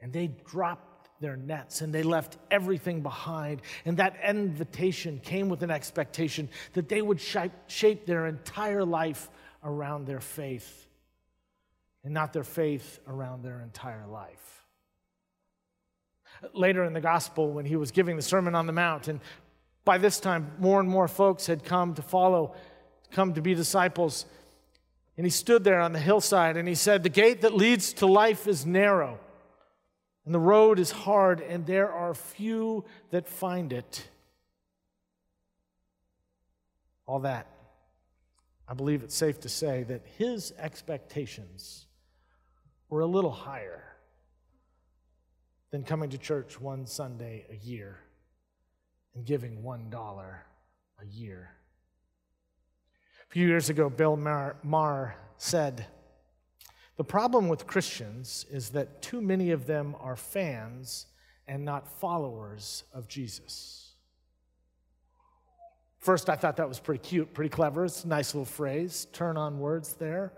And 0.00 0.12
they 0.12 0.28
dropped 0.28 0.88
their 1.20 1.36
nets 1.36 1.80
and 1.80 1.92
they 1.92 2.02
left 2.02 2.38
everything 2.50 3.02
behind. 3.02 3.62
And 3.84 3.96
that 3.96 4.16
invitation 4.24 5.20
came 5.20 5.48
with 5.48 5.62
an 5.62 5.70
expectation 5.70 6.48
that 6.74 6.88
they 6.88 7.02
would 7.02 7.20
shape 7.20 8.06
their 8.06 8.26
entire 8.26 8.84
life 8.84 9.28
around 9.64 10.06
their 10.06 10.20
faith 10.20 10.86
and 12.04 12.14
not 12.14 12.32
their 12.32 12.44
faith 12.44 13.00
around 13.06 13.42
their 13.42 13.60
entire 13.60 14.06
life. 14.06 14.57
Later 16.52 16.84
in 16.84 16.92
the 16.92 17.00
gospel, 17.00 17.50
when 17.50 17.64
he 17.64 17.76
was 17.76 17.90
giving 17.90 18.16
the 18.16 18.22
Sermon 18.22 18.54
on 18.54 18.66
the 18.66 18.72
Mount, 18.72 19.08
and 19.08 19.20
by 19.84 19.98
this 19.98 20.20
time, 20.20 20.52
more 20.58 20.80
and 20.80 20.88
more 20.88 21.08
folks 21.08 21.46
had 21.46 21.64
come 21.64 21.94
to 21.94 22.02
follow, 22.02 22.54
come 23.10 23.34
to 23.34 23.40
be 23.40 23.54
disciples. 23.54 24.26
And 25.16 25.26
he 25.26 25.30
stood 25.30 25.64
there 25.64 25.80
on 25.80 25.92
the 25.92 25.98
hillside 25.98 26.56
and 26.56 26.68
he 26.68 26.74
said, 26.74 27.02
The 27.02 27.08
gate 27.08 27.40
that 27.40 27.54
leads 27.54 27.94
to 27.94 28.06
life 28.06 28.46
is 28.46 28.66
narrow, 28.66 29.18
and 30.24 30.34
the 30.34 30.38
road 30.38 30.78
is 30.78 30.90
hard, 30.90 31.40
and 31.40 31.66
there 31.66 31.90
are 31.90 32.14
few 32.14 32.84
that 33.10 33.26
find 33.26 33.72
it. 33.72 34.06
All 37.06 37.20
that, 37.20 37.46
I 38.68 38.74
believe 38.74 39.02
it's 39.02 39.16
safe 39.16 39.40
to 39.40 39.48
say 39.48 39.82
that 39.84 40.02
his 40.18 40.52
expectations 40.58 41.86
were 42.90 43.00
a 43.00 43.06
little 43.06 43.30
higher 43.30 43.82
than 45.70 45.82
coming 45.84 46.10
to 46.10 46.18
church 46.18 46.60
one 46.60 46.86
Sunday 46.86 47.46
a 47.50 47.56
year 47.56 47.98
and 49.14 49.24
giving 49.24 49.62
$1 49.62 50.34
a 51.00 51.06
year. 51.06 51.50
A 53.28 53.32
few 53.32 53.46
years 53.46 53.68
ago, 53.68 53.90
Bill 53.90 54.16
Maher 54.16 55.16
said, 55.36 55.86
The 56.96 57.04
problem 57.04 57.48
with 57.48 57.66
Christians 57.66 58.46
is 58.50 58.70
that 58.70 59.02
too 59.02 59.20
many 59.20 59.50
of 59.50 59.66
them 59.66 59.94
are 60.00 60.16
fans 60.16 61.06
and 61.46 61.64
not 61.64 61.88
followers 62.00 62.84
of 62.94 63.08
Jesus. 63.08 63.94
First, 65.98 66.30
I 66.30 66.36
thought 66.36 66.56
that 66.56 66.68
was 66.68 66.78
pretty 66.78 67.06
cute, 67.06 67.34
pretty 67.34 67.50
clever. 67.50 67.84
It's 67.84 68.04
a 68.04 68.08
nice 68.08 68.34
little 68.34 68.44
phrase, 68.44 69.08
turn 69.12 69.36
on 69.36 69.58
words 69.58 69.94
there. 69.94 70.32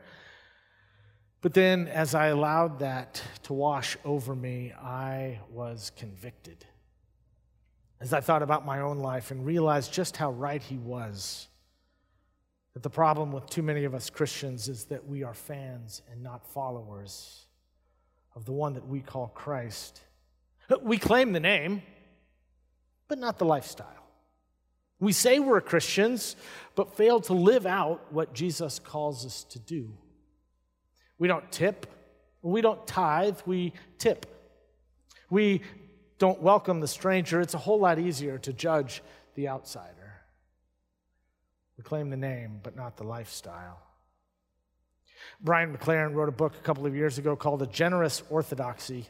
But 1.42 1.54
then, 1.54 1.88
as 1.88 2.14
I 2.14 2.26
allowed 2.26 2.80
that 2.80 3.22
to 3.44 3.54
wash 3.54 3.96
over 4.04 4.34
me, 4.34 4.72
I 4.72 5.40
was 5.50 5.90
convicted. 5.96 6.66
As 7.98 8.12
I 8.12 8.20
thought 8.20 8.42
about 8.42 8.66
my 8.66 8.80
own 8.80 8.98
life 8.98 9.30
and 9.30 9.46
realized 9.46 9.92
just 9.92 10.18
how 10.18 10.32
right 10.32 10.62
he 10.62 10.76
was, 10.76 11.48
that 12.74 12.82
the 12.82 12.90
problem 12.90 13.32
with 13.32 13.46
too 13.46 13.62
many 13.62 13.84
of 13.84 13.94
us 13.94 14.10
Christians 14.10 14.68
is 14.68 14.84
that 14.86 15.06
we 15.06 15.22
are 15.22 15.34
fans 15.34 16.02
and 16.12 16.22
not 16.22 16.46
followers 16.46 17.46
of 18.36 18.44
the 18.44 18.52
one 18.52 18.74
that 18.74 18.86
we 18.86 19.00
call 19.00 19.28
Christ. 19.28 20.02
We 20.82 20.98
claim 20.98 21.32
the 21.32 21.40
name, 21.40 21.82
but 23.08 23.18
not 23.18 23.38
the 23.38 23.44
lifestyle. 23.44 23.86
We 25.00 25.12
say 25.12 25.38
we're 25.38 25.62
Christians, 25.62 26.36
but 26.74 26.94
fail 26.94 27.20
to 27.22 27.32
live 27.32 27.64
out 27.64 28.12
what 28.12 28.34
Jesus 28.34 28.78
calls 28.78 29.24
us 29.24 29.44
to 29.44 29.58
do. 29.58 29.94
We 31.20 31.28
don't 31.28 31.52
tip. 31.52 31.86
We 32.42 32.62
don't 32.62 32.84
tithe. 32.86 33.38
We 33.46 33.74
tip. 33.98 34.26
We 35.28 35.60
don't 36.18 36.42
welcome 36.42 36.80
the 36.80 36.88
stranger. 36.88 37.40
It's 37.40 37.54
a 37.54 37.58
whole 37.58 37.78
lot 37.78 37.98
easier 38.00 38.38
to 38.38 38.52
judge 38.52 39.02
the 39.36 39.48
outsider. 39.48 40.14
We 41.76 41.84
claim 41.84 42.10
the 42.10 42.16
name, 42.16 42.60
but 42.62 42.74
not 42.74 42.96
the 42.96 43.04
lifestyle. 43.04 43.80
Brian 45.40 45.76
McLaren 45.76 46.14
wrote 46.14 46.30
a 46.30 46.32
book 46.32 46.54
a 46.54 46.62
couple 46.62 46.86
of 46.86 46.96
years 46.96 47.18
ago 47.18 47.36
called 47.36 47.60
A 47.60 47.66
Generous 47.66 48.22
Orthodoxy. 48.30 49.06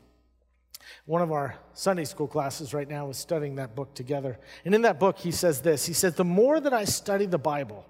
One 1.07 1.23
of 1.23 1.31
our 1.31 1.55
Sunday 1.75 2.05
school 2.05 2.27
classes 2.27 2.75
right 2.75 2.89
now 2.89 3.09
is 3.11 3.19
studying 3.19 3.55
that 3.57 3.77
book 3.77 3.95
together. 3.95 4.37
And 4.65 4.75
in 4.75 4.83
that 4.83 4.99
book, 4.99 5.19
he 5.19 5.31
says 5.31 5.61
this 5.61 5.87
He 5.87 5.93
says, 5.93 6.17
The 6.17 6.25
more 6.25 6.59
that 6.59 6.73
I 6.73 6.85
study 6.85 7.27
the 7.27 7.39
Bible 7.39 7.87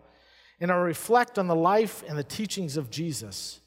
and 0.61 0.71
I 0.71 0.77
reflect 0.77 1.39
on 1.39 1.47
the 1.47 1.55
life 1.55 2.05
and 2.07 2.19
the 2.19 2.25
teachings 2.25 2.77
of 2.77 2.91
Jesus, 2.91 3.61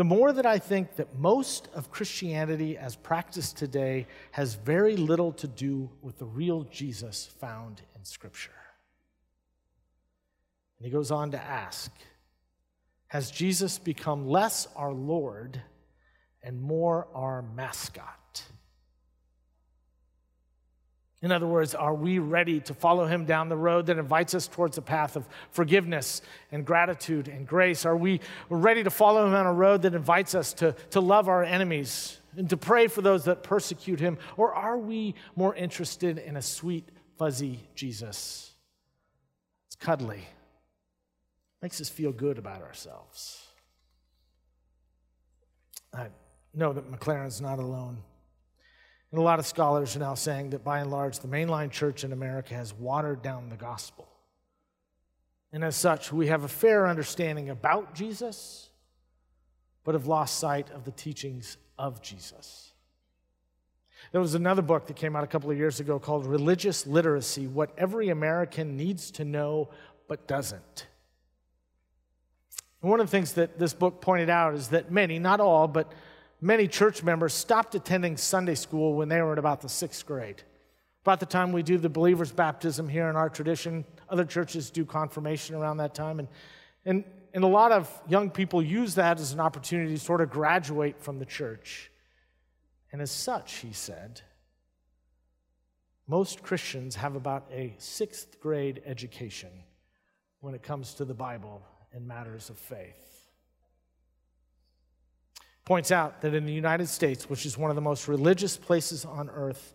the 0.00 0.04
more 0.04 0.32
that 0.32 0.46
I 0.46 0.58
think 0.58 0.96
that 0.96 1.18
most 1.18 1.68
of 1.74 1.90
Christianity 1.90 2.78
as 2.78 2.96
practiced 2.96 3.58
today 3.58 4.06
has 4.30 4.54
very 4.54 4.96
little 4.96 5.30
to 5.32 5.46
do 5.46 5.90
with 6.00 6.16
the 6.16 6.24
real 6.24 6.62
Jesus 6.62 7.26
found 7.38 7.82
in 7.94 8.02
Scripture. 8.06 8.50
And 10.78 10.86
he 10.86 10.90
goes 10.90 11.10
on 11.10 11.32
to 11.32 11.38
ask 11.38 11.92
Has 13.08 13.30
Jesus 13.30 13.78
become 13.78 14.26
less 14.26 14.66
our 14.74 14.94
Lord 14.94 15.60
and 16.42 16.62
more 16.62 17.06
our 17.14 17.42
mascot? 17.42 18.19
In 21.22 21.32
other 21.32 21.46
words, 21.46 21.74
are 21.74 21.94
we 21.94 22.18
ready 22.18 22.60
to 22.60 22.72
follow 22.72 23.04
him 23.04 23.26
down 23.26 23.50
the 23.50 23.56
road 23.56 23.86
that 23.86 23.98
invites 23.98 24.34
us 24.34 24.48
towards 24.48 24.78
a 24.78 24.82
path 24.82 25.16
of 25.16 25.28
forgiveness 25.50 26.22
and 26.50 26.64
gratitude 26.64 27.28
and 27.28 27.46
grace? 27.46 27.84
Are 27.84 27.96
we 27.96 28.20
ready 28.48 28.82
to 28.82 28.90
follow 28.90 29.26
him 29.26 29.34
on 29.34 29.44
a 29.44 29.52
road 29.52 29.82
that 29.82 29.94
invites 29.94 30.34
us 30.34 30.54
to, 30.54 30.72
to 30.90 31.00
love 31.00 31.28
our 31.28 31.44
enemies 31.44 32.18
and 32.36 32.48
to 32.48 32.56
pray 32.56 32.86
for 32.86 33.02
those 33.02 33.26
that 33.26 33.42
persecute 33.42 34.00
him? 34.00 34.16
Or 34.38 34.54
are 34.54 34.78
we 34.78 35.14
more 35.36 35.54
interested 35.54 36.16
in 36.16 36.36
a 36.36 36.42
sweet, 36.42 36.88
fuzzy 37.18 37.68
Jesus? 37.74 38.54
It's 39.66 39.76
cuddly, 39.76 40.26
makes 41.60 41.82
us 41.82 41.90
feel 41.90 42.12
good 42.12 42.38
about 42.38 42.62
ourselves. 42.62 43.46
I 45.92 46.06
know 46.54 46.72
that 46.72 46.90
McLaren's 46.90 47.42
not 47.42 47.58
alone. 47.58 47.98
And 49.10 49.18
a 49.18 49.22
lot 49.22 49.38
of 49.38 49.46
scholars 49.46 49.96
are 49.96 50.00
now 50.00 50.14
saying 50.14 50.50
that 50.50 50.62
by 50.62 50.80
and 50.80 50.90
large, 50.90 51.18
the 51.18 51.28
mainline 51.28 51.70
church 51.70 52.04
in 52.04 52.12
America 52.12 52.54
has 52.54 52.72
watered 52.72 53.22
down 53.22 53.48
the 53.48 53.56
gospel. 53.56 54.08
And 55.52 55.64
as 55.64 55.74
such, 55.74 56.12
we 56.12 56.28
have 56.28 56.44
a 56.44 56.48
fair 56.48 56.86
understanding 56.86 57.50
about 57.50 57.94
Jesus, 57.94 58.70
but 59.82 59.94
have 59.94 60.06
lost 60.06 60.38
sight 60.38 60.70
of 60.70 60.84
the 60.84 60.92
teachings 60.92 61.56
of 61.76 62.00
Jesus. 62.02 62.72
There 64.12 64.20
was 64.20 64.34
another 64.34 64.62
book 64.62 64.86
that 64.86 64.96
came 64.96 65.16
out 65.16 65.24
a 65.24 65.26
couple 65.26 65.50
of 65.50 65.58
years 65.58 65.80
ago 65.80 65.98
called 65.98 66.26
Religious 66.26 66.86
Literacy 66.86 67.46
What 67.48 67.72
Every 67.76 68.10
American 68.10 68.76
Needs 68.76 69.10
to 69.12 69.24
Know 69.24 69.70
But 70.06 70.28
Doesn't. 70.28 70.86
And 72.82 72.90
one 72.90 73.00
of 73.00 73.06
the 73.06 73.10
things 73.10 73.34
that 73.34 73.58
this 73.58 73.74
book 73.74 74.00
pointed 74.00 74.30
out 74.30 74.54
is 74.54 74.68
that 74.68 74.90
many, 74.90 75.18
not 75.18 75.40
all, 75.40 75.68
but 75.68 75.92
many 76.40 76.66
church 76.66 77.02
members 77.02 77.34
stopped 77.34 77.74
attending 77.74 78.16
Sunday 78.16 78.54
school 78.54 78.94
when 78.94 79.08
they 79.08 79.20
were 79.20 79.32
in 79.32 79.38
about 79.38 79.60
the 79.60 79.68
sixth 79.68 80.06
grade. 80.06 80.42
About 81.02 81.20
the 81.20 81.26
time 81.26 81.52
we 81.52 81.62
do 81.62 81.78
the 81.78 81.88
believer's 81.88 82.32
baptism 82.32 82.88
here 82.88 83.08
in 83.08 83.16
our 83.16 83.30
tradition, 83.30 83.84
other 84.08 84.24
churches 84.24 84.70
do 84.70 84.84
confirmation 84.84 85.54
around 85.54 85.78
that 85.78 85.94
time. 85.94 86.18
And, 86.18 86.28
and, 86.84 87.04
and 87.32 87.44
a 87.44 87.48
lot 87.48 87.72
of 87.72 87.90
young 88.08 88.30
people 88.30 88.62
use 88.62 88.94
that 88.96 89.18
as 89.18 89.32
an 89.32 89.40
opportunity 89.40 89.94
to 89.94 90.00
sort 90.00 90.20
of 90.20 90.30
graduate 90.30 91.00
from 91.00 91.18
the 91.18 91.24
church. 91.24 91.90
And 92.92 93.00
as 93.00 93.10
such, 93.10 93.56
he 93.58 93.72
said, 93.72 94.20
most 96.06 96.42
Christians 96.42 96.96
have 96.96 97.14
about 97.14 97.46
a 97.52 97.74
sixth 97.78 98.40
grade 98.40 98.82
education 98.84 99.50
when 100.40 100.54
it 100.54 100.62
comes 100.62 100.94
to 100.94 101.04
the 101.04 101.14
Bible 101.14 101.62
and 101.92 102.06
matters 102.06 102.50
of 102.50 102.58
faith 102.58 103.19
points 105.70 105.92
out 105.92 106.20
that 106.22 106.34
in 106.34 106.46
the 106.46 106.52
United 106.52 106.88
States, 106.88 107.30
which 107.30 107.46
is 107.46 107.56
one 107.56 107.70
of 107.70 107.76
the 107.76 107.80
most 107.80 108.08
religious 108.08 108.56
places 108.56 109.04
on 109.04 109.30
earth, 109.30 109.72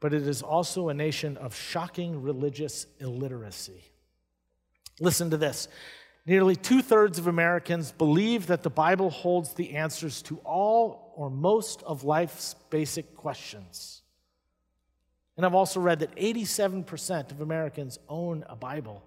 but 0.00 0.14
it 0.14 0.26
is 0.26 0.40
also 0.40 0.88
a 0.88 0.94
nation 0.94 1.36
of 1.36 1.54
shocking 1.54 2.22
religious 2.22 2.86
illiteracy. 2.98 3.84
Listen 5.00 5.28
to 5.28 5.36
this. 5.36 5.68
Nearly 6.24 6.56
two 6.56 6.80
thirds 6.80 7.18
of 7.18 7.26
Americans 7.26 7.92
believe 7.92 8.46
that 8.46 8.62
the 8.62 8.70
Bible 8.70 9.10
holds 9.10 9.52
the 9.52 9.72
answers 9.74 10.22
to 10.22 10.38
all 10.46 11.12
or 11.14 11.28
most 11.28 11.82
of 11.82 12.04
life's 12.04 12.54
basic 12.70 13.14
questions. 13.14 14.00
And 15.36 15.44
I've 15.44 15.54
also 15.54 15.78
read 15.78 15.98
that 15.98 16.16
87% 16.16 17.32
of 17.32 17.42
Americans 17.42 17.98
own 18.08 18.46
a 18.48 18.56
Bible. 18.56 19.04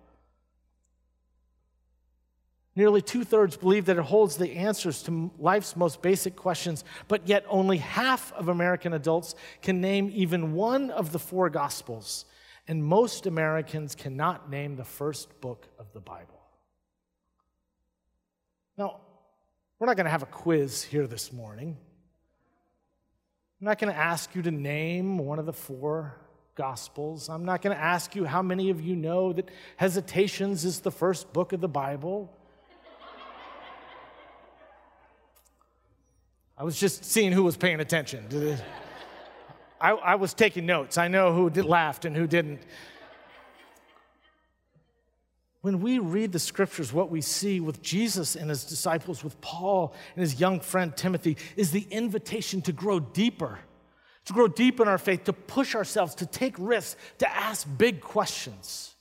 Nearly 2.76 3.02
two 3.02 3.24
thirds 3.24 3.56
believe 3.56 3.86
that 3.86 3.98
it 3.98 4.04
holds 4.04 4.36
the 4.36 4.52
answers 4.52 5.02
to 5.04 5.32
life's 5.40 5.78
most 5.78 6.02
basic 6.02 6.36
questions, 6.36 6.84
but 7.08 7.28
yet 7.28 7.46
only 7.48 7.78
half 7.78 8.34
of 8.34 8.50
American 8.50 8.92
adults 8.94 9.34
can 9.62 9.80
name 9.80 10.12
even 10.14 10.54
one 10.54 10.92
of 10.92 11.14
the 11.14 11.20
four 11.20 11.50
Gospels, 11.50 12.26
and 12.68 12.84
most 12.84 13.28
Americans 13.28 13.96
cannot 13.96 14.50
name 14.50 14.76
the 14.76 14.84
first 14.84 15.40
book 15.40 15.68
of 15.80 15.94
the 15.94 16.02
Bible. 16.02 16.42
Now, 18.78 19.00
we're 19.80 19.88
not 19.88 19.96
going 19.96 20.06
to 20.06 20.12
have 20.12 20.24
a 20.24 20.28
quiz 20.28 20.84
here 20.84 21.08
this 21.08 21.32
morning. 21.32 21.78
I'm 23.62 23.66
not 23.66 23.80
going 23.80 23.94
to 23.94 24.00
ask 24.00 24.36
you 24.36 24.42
to 24.42 24.52
name 24.52 25.18
one 25.18 25.40
of 25.40 25.46
the 25.46 25.54
four 25.54 26.18
Gospels. 26.56 27.30
I'm 27.30 27.46
not 27.46 27.62
going 27.62 27.76
to 27.76 27.82
ask 27.82 28.16
you 28.16 28.26
how 28.26 28.42
many 28.42 28.70
of 28.70 28.82
you 28.82 28.96
know 28.96 29.32
that 29.34 29.50
Hesitations 29.78 30.66
is 30.66 30.82
the 30.82 30.92
first 30.92 31.32
book 31.32 31.54
of 31.54 31.62
the 31.62 31.68
Bible. 31.68 32.34
I 36.58 36.64
was 36.64 36.80
just 36.80 37.04
seeing 37.04 37.34
who 37.34 37.44
was 37.44 37.58
paying 37.58 37.82
attention. 37.82 38.26
I, 39.80 39.92
I 39.92 40.16
was 40.16 40.34
taking 40.34 40.66
notes. 40.66 40.98
I 40.98 41.10
know 41.10 41.34
who 41.34 41.50
did, 41.50 41.66
laughed 41.66 42.06
and 42.06 42.16
who 42.16 42.28
didn't. 42.28 42.62
When 45.62 45.82
we 45.82 46.00
read 46.00 46.32
the 46.32 46.40
scriptures, 46.40 46.94
what 46.94 47.10
we 47.10 47.22
see 47.22 47.60
with 47.60 47.82
Jesus 47.82 48.36
and 48.36 48.50
his 48.50 48.64
disciples, 48.64 49.24
with 49.24 49.40
Paul 49.42 49.94
and 50.16 50.22
his 50.22 50.40
young 50.40 50.60
friend 50.60 50.96
Timothy, 50.96 51.38
is 51.58 51.72
the 51.72 51.86
invitation 51.90 52.62
to 52.64 52.72
grow 52.72 53.00
deeper, 53.00 53.60
to 54.26 54.34
grow 54.34 54.48
deep 54.48 54.80
in 54.80 54.88
our 54.88 55.00
faith, 55.00 55.26
to 55.26 55.34
push 55.34 55.76
ourselves, 55.76 56.16
to 56.16 56.26
take 56.26 56.56
risks, 56.58 56.96
to 57.18 57.36
ask 57.36 57.68
big 57.78 58.00
questions. 58.00 58.94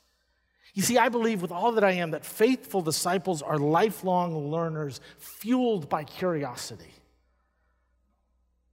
You 0.72 0.82
see, 0.82 0.98
I 0.98 1.08
believe 1.08 1.40
with 1.40 1.52
all 1.52 1.72
that 1.72 1.84
I 1.84 1.92
am 1.92 2.12
that 2.12 2.24
faithful 2.24 2.82
disciples 2.82 3.42
are 3.42 3.58
lifelong 3.58 4.50
learners 4.50 5.00
fueled 5.18 5.88
by 5.88 6.02
curiosity 6.02 6.94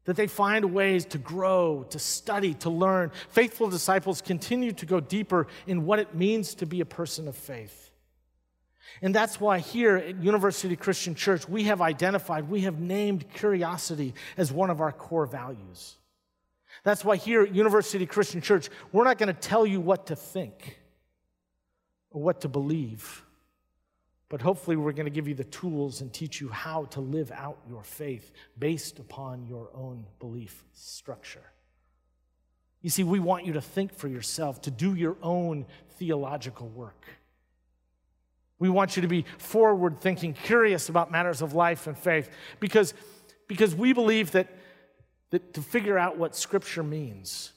that 0.05 0.15
they 0.15 0.27
find 0.27 0.73
ways 0.73 1.05
to 1.05 1.17
grow, 1.17 1.85
to 1.89 1.99
study, 1.99 2.53
to 2.55 2.69
learn. 2.69 3.11
Faithful 3.29 3.69
disciples 3.69 4.21
continue 4.21 4.71
to 4.73 4.85
go 4.85 4.99
deeper 4.99 5.47
in 5.67 5.85
what 5.85 5.99
it 5.99 6.15
means 6.15 6.55
to 6.55 6.65
be 6.65 6.81
a 6.81 6.85
person 6.85 7.27
of 7.27 7.35
faith. 7.35 7.91
And 9.01 9.15
that's 9.15 9.39
why 9.39 9.59
here 9.59 9.97
at 9.97 10.21
University 10.21 10.75
Christian 10.75 11.15
Church, 11.15 11.47
we 11.47 11.63
have 11.65 11.81
identified, 11.81 12.49
we 12.49 12.61
have 12.61 12.79
named 12.79 13.29
curiosity 13.33 14.13
as 14.37 14.51
one 14.51 14.69
of 14.69 14.81
our 14.81 14.91
core 14.91 15.25
values. 15.25 15.97
That's 16.83 17.05
why 17.05 17.15
here 17.17 17.43
at 17.43 17.53
University 17.53 18.05
Christian 18.05 18.41
Church, 18.41 18.69
we're 18.91 19.03
not 19.03 19.17
going 19.17 19.33
to 19.33 19.39
tell 19.39 19.65
you 19.65 19.79
what 19.79 20.07
to 20.07 20.15
think 20.15 20.79
or 22.09 22.21
what 22.21 22.41
to 22.41 22.49
believe. 22.49 23.23
But 24.31 24.39
hopefully, 24.39 24.77
we're 24.77 24.93
going 24.93 25.07
to 25.07 25.11
give 25.11 25.27
you 25.27 25.35
the 25.35 25.43
tools 25.43 25.99
and 25.99 26.13
teach 26.13 26.39
you 26.39 26.47
how 26.47 26.85
to 26.91 27.01
live 27.01 27.33
out 27.33 27.57
your 27.67 27.83
faith 27.83 28.31
based 28.57 28.97
upon 28.97 29.45
your 29.45 29.69
own 29.73 30.05
belief 30.19 30.63
structure. 30.71 31.43
You 32.81 32.89
see, 32.89 33.03
we 33.03 33.19
want 33.19 33.45
you 33.45 33.51
to 33.51 33.61
think 33.61 33.93
for 33.93 34.07
yourself, 34.07 34.61
to 34.61 34.71
do 34.71 34.95
your 34.95 35.17
own 35.21 35.65
theological 35.97 36.69
work. 36.69 37.07
We 38.57 38.69
want 38.69 38.95
you 38.95 39.01
to 39.01 39.09
be 39.09 39.25
forward 39.37 39.99
thinking, 39.99 40.33
curious 40.33 40.87
about 40.87 41.11
matters 41.11 41.41
of 41.41 41.53
life 41.53 41.85
and 41.87 41.97
faith, 41.97 42.29
because, 42.61 42.93
because 43.49 43.75
we 43.75 43.91
believe 43.91 44.31
that, 44.31 44.47
that 45.31 45.55
to 45.55 45.61
figure 45.61 45.97
out 45.97 46.17
what 46.17 46.37
Scripture 46.37 46.83
means, 46.83 47.51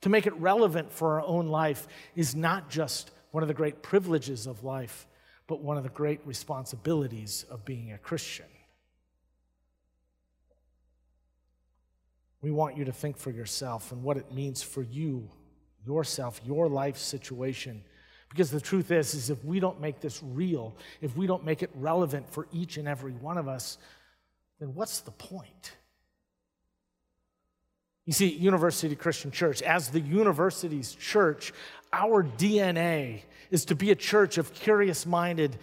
to 0.00 0.08
make 0.08 0.26
it 0.26 0.32
relevant 0.40 0.90
for 0.90 1.20
our 1.20 1.26
own 1.26 1.48
life, 1.48 1.86
is 2.16 2.34
not 2.34 2.70
just 2.70 3.10
one 3.30 3.42
of 3.42 3.48
the 3.48 3.54
great 3.54 3.82
privileges 3.82 4.46
of 4.46 4.64
life 4.64 5.06
but 5.52 5.60
one 5.60 5.76
of 5.76 5.82
the 5.82 5.90
great 5.90 6.18
responsibilities 6.24 7.44
of 7.50 7.62
being 7.62 7.92
a 7.92 7.98
Christian. 7.98 8.46
We 12.40 12.50
want 12.50 12.78
you 12.78 12.86
to 12.86 12.92
think 12.92 13.18
for 13.18 13.30
yourself 13.30 13.92
and 13.92 14.02
what 14.02 14.16
it 14.16 14.32
means 14.32 14.62
for 14.62 14.82
you, 14.82 15.28
yourself, 15.86 16.40
your 16.46 16.70
life 16.70 16.96
situation. 16.96 17.84
Because 18.30 18.50
the 18.50 18.62
truth 18.62 18.90
is, 18.90 19.12
is 19.12 19.28
if 19.28 19.44
we 19.44 19.60
don't 19.60 19.78
make 19.78 20.00
this 20.00 20.22
real, 20.22 20.74
if 21.02 21.18
we 21.18 21.26
don't 21.26 21.44
make 21.44 21.62
it 21.62 21.68
relevant 21.74 22.32
for 22.32 22.48
each 22.50 22.78
and 22.78 22.88
every 22.88 23.12
one 23.12 23.36
of 23.36 23.46
us, 23.46 23.76
then 24.58 24.74
what's 24.74 25.00
the 25.00 25.10
point? 25.10 25.72
You 28.04 28.12
see, 28.12 28.28
University 28.28 28.96
Christian 28.96 29.30
Church, 29.30 29.62
as 29.62 29.90
the 29.90 30.00
university's 30.00 30.92
church, 30.94 31.52
our 31.92 32.24
DNA 32.24 33.20
is 33.50 33.66
to 33.66 33.74
be 33.76 33.90
a 33.90 33.94
church 33.94 34.38
of 34.38 34.52
curious 34.54 35.06
minded, 35.06 35.56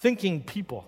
thinking 0.00 0.42
people. 0.42 0.86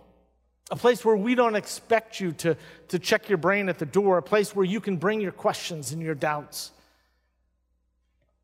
A 0.71 0.77
place 0.77 1.05
where 1.05 1.17
we 1.17 1.35
don't 1.35 1.55
expect 1.55 2.21
you 2.21 2.33
to, 2.33 2.57
to 2.89 2.99
check 2.99 3.29
your 3.29 3.39
brain 3.39 3.69
at 3.69 3.79
the 3.79 3.87
door, 3.87 4.19
a 4.19 4.23
place 4.23 4.55
where 4.55 4.65
you 4.65 4.81
can 4.81 4.97
bring 4.97 5.21
your 5.21 5.33
questions 5.33 5.93
and 5.93 6.03
your 6.03 6.15
doubts. 6.15 6.73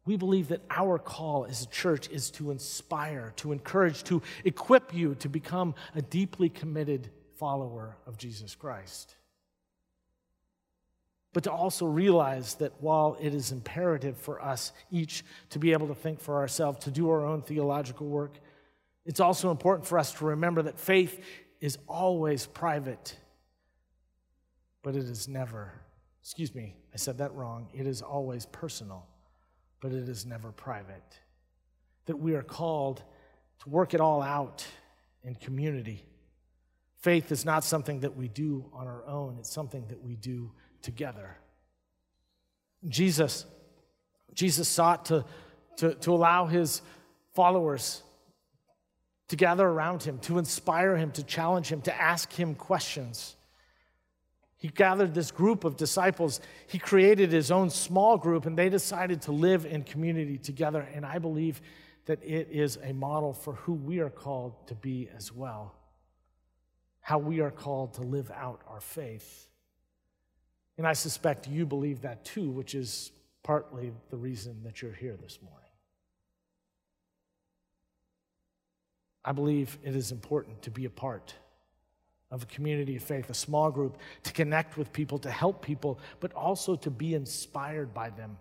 We 0.06 0.16
believe 0.16 0.48
that 0.48 0.62
our 0.70 0.98
call 0.98 1.44
as 1.44 1.62
a 1.62 1.66
church 1.66 2.08
is 2.08 2.30
to 2.32 2.50
inspire, 2.50 3.34
to 3.36 3.52
encourage, 3.52 4.04
to 4.04 4.22
equip 4.44 4.94
you 4.94 5.16
to 5.16 5.28
become 5.28 5.74
a 5.94 6.00
deeply 6.00 6.48
committed 6.48 7.10
follower 7.36 7.96
of 8.06 8.16
Jesus 8.16 8.54
Christ 8.54 9.14
but 11.38 11.44
to 11.44 11.52
also 11.52 11.86
realize 11.86 12.56
that 12.56 12.72
while 12.80 13.16
it 13.20 13.32
is 13.32 13.52
imperative 13.52 14.16
for 14.16 14.42
us 14.42 14.72
each 14.90 15.24
to 15.50 15.60
be 15.60 15.72
able 15.72 15.86
to 15.86 15.94
think 15.94 16.18
for 16.18 16.38
ourselves, 16.38 16.80
to 16.80 16.90
do 16.90 17.08
our 17.10 17.24
own 17.24 17.42
theological 17.42 18.08
work, 18.08 18.40
it's 19.06 19.20
also 19.20 19.52
important 19.52 19.86
for 19.86 20.00
us 20.00 20.12
to 20.14 20.24
remember 20.24 20.62
that 20.62 20.80
faith 20.80 21.22
is 21.60 21.78
always 21.86 22.46
private, 22.46 23.16
but 24.82 24.96
it 24.96 25.04
is 25.04 25.28
never, 25.28 25.70
excuse 26.20 26.52
me, 26.56 26.74
I 26.92 26.96
said 26.96 27.18
that 27.18 27.32
wrong. 27.36 27.68
It 27.72 27.86
is 27.86 28.02
always 28.02 28.44
personal, 28.44 29.06
but 29.78 29.92
it 29.92 30.08
is 30.08 30.26
never 30.26 30.50
private. 30.50 31.20
That 32.06 32.18
we 32.18 32.34
are 32.34 32.42
called 32.42 33.04
to 33.60 33.68
work 33.68 33.94
it 33.94 34.00
all 34.00 34.22
out 34.22 34.66
in 35.22 35.36
community. 35.36 36.04
Faith 36.96 37.30
is 37.30 37.44
not 37.44 37.62
something 37.62 38.00
that 38.00 38.16
we 38.16 38.26
do 38.26 38.68
on 38.72 38.88
our 38.88 39.06
own, 39.06 39.36
it's 39.38 39.52
something 39.52 39.86
that 39.86 40.02
we 40.02 40.16
do 40.16 40.50
together. 40.82 41.36
Jesus, 42.88 43.44
Jesus 44.34 44.68
sought 44.68 45.06
to, 45.06 45.24
to, 45.78 45.94
to 45.94 46.12
allow 46.12 46.46
his 46.46 46.82
followers 47.34 48.02
to 49.28 49.36
gather 49.36 49.66
around 49.66 50.02
him, 50.02 50.18
to 50.20 50.38
inspire 50.38 50.96
him, 50.96 51.12
to 51.12 51.22
challenge 51.22 51.68
him, 51.68 51.82
to 51.82 51.94
ask 51.94 52.32
him 52.32 52.54
questions. 52.54 53.36
He 54.56 54.68
gathered 54.68 55.14
this 55.14 55.30
group 55.30 55.64
of 55.64 55.76
disciples. 55.76 56.40
He 56.66 56.78
created 56.78 57.30
his 57.30 57.50
own 57.50 57.70
small 57.70 58.16
group, 58.16 58.46
and 58.46 58.58
they 58.58 58.68
decided 58.68 59.22
to 59.22 59.32
live 59.32 59.66
in 59.66 59.84
community 59.84 60.38
together. 60.38 60.88
And 60.94 61.06
I 61.06 61.18
believe 61.18 61.60
that 62.06 62.22
it 62.24 62.48
is 62.50 62.78
a 62.82 62.92
model 62.92 63.34
for 63.34 63.52
who 63.52 63.74
we 63.74 64.00
are 64.00 64.10
called 64.10 64.66
to 64.68 64.74
be 64.74 65.08
as 65.14 65.32
well, 65.32 65.74
how 67.00 67.18
we 67.18 67.40
are 67.40 67.50
called 67.50 67.94
to 67.94 68.00
live 68.00 68.30
out 68.30 68.62
our 68.66 68.80
faith. 68.80 69.48
And 70.78 70.86
I 70.86 70.92
suspect 70.92 71.48
you 71.48 71.66
believe 71.66 72.02
that 72.02 72.24
too, 72.24 72.48
which 72.48 72.74
is 72.74 73.10
partly 73.42 73.92
the 74.10 74.16
reason 74.16 74.62
that 74.62 74.80
you're 74.80 74.92
here 74.92 75.16
this 75.20 75.38
morning. 75.42 75.58
I 79.24 79.32
believe 79.32 79.76
it 79.82 79.94
is 79.96 80.12
important 80.12 80.62
to 80.62 80.70
be 80.70 80.84
a 80.84 80.90
part 80.90 81.34
of 82.30 82.44
a 82.44 82.46
community 82.46 82.96
of 82.96 83.02
faith, 83.02 83.28
a 83.28 83.34
small 83.34 83.70
group, 83.70 83.98
to 84.22 84.32
connect 84.32 84.76
with 84.76 84.92
people, 84.92 85.18
to 85.18 85.30
help 85.30 85.62
people, 85.62 85.98
but 86.20 86.32
also 86.32 86.76
to 86.76 86.90
be 86.90 87.14
inspired 87.14 87.92
by 87.92 88.10
them, 88.10 88.36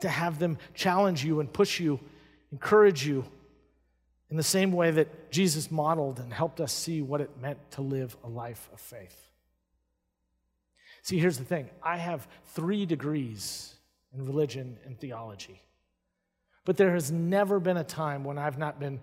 to 0.00 0.08
have 0.08 0.38
them 0.38 0.58
challenge 0.74 1.24
you 1.24 1.40
and 1.40 1.52
push 1.52 1.80
you, 1.80 1.98
encourage 2.52 3.06
you 3.06 3.24
in 4.30 4.36
the 4.36 4.42
same 4.42 4.72
way 4.72 4.90
that 4.90 5.30
Jesus 5.30 5.70
modeled 5.70 6.18
and 6.20 6.32
helped 6.32 6.60
us 6.60 6.72
see 6.72 7.02
what 7.02 7.20
it 7.20 7.30
meant 7.40 7.58
to 7.72 7.82
live 7.82 8.16
a 8.22 8.28
life 8.28 8.68
of 8.72 8.80
faith. 8.80 9.31
See, 11.02 11.18
here's 11.18 11.38
the 11.38 11.44
thing 11.44 11.68
I 11.82 11.96
have 11.96 12.26
three 12.54 12.86
degrees 12.86 13.74
in 14.14 14.24
religion 14.24 14.78
and 14.86 14.98
theology. 14.98 15.60
But 16.64 16.76
there 16.76 16.92
has 16.92 17.10
never 17.10 17.58
been 17.58 17.76
a 17.76 17.84
time 17.84 18.22
when 18.22 18.38
I've 18.38 18.58
not 18.58 18.78
been 18.78 19.00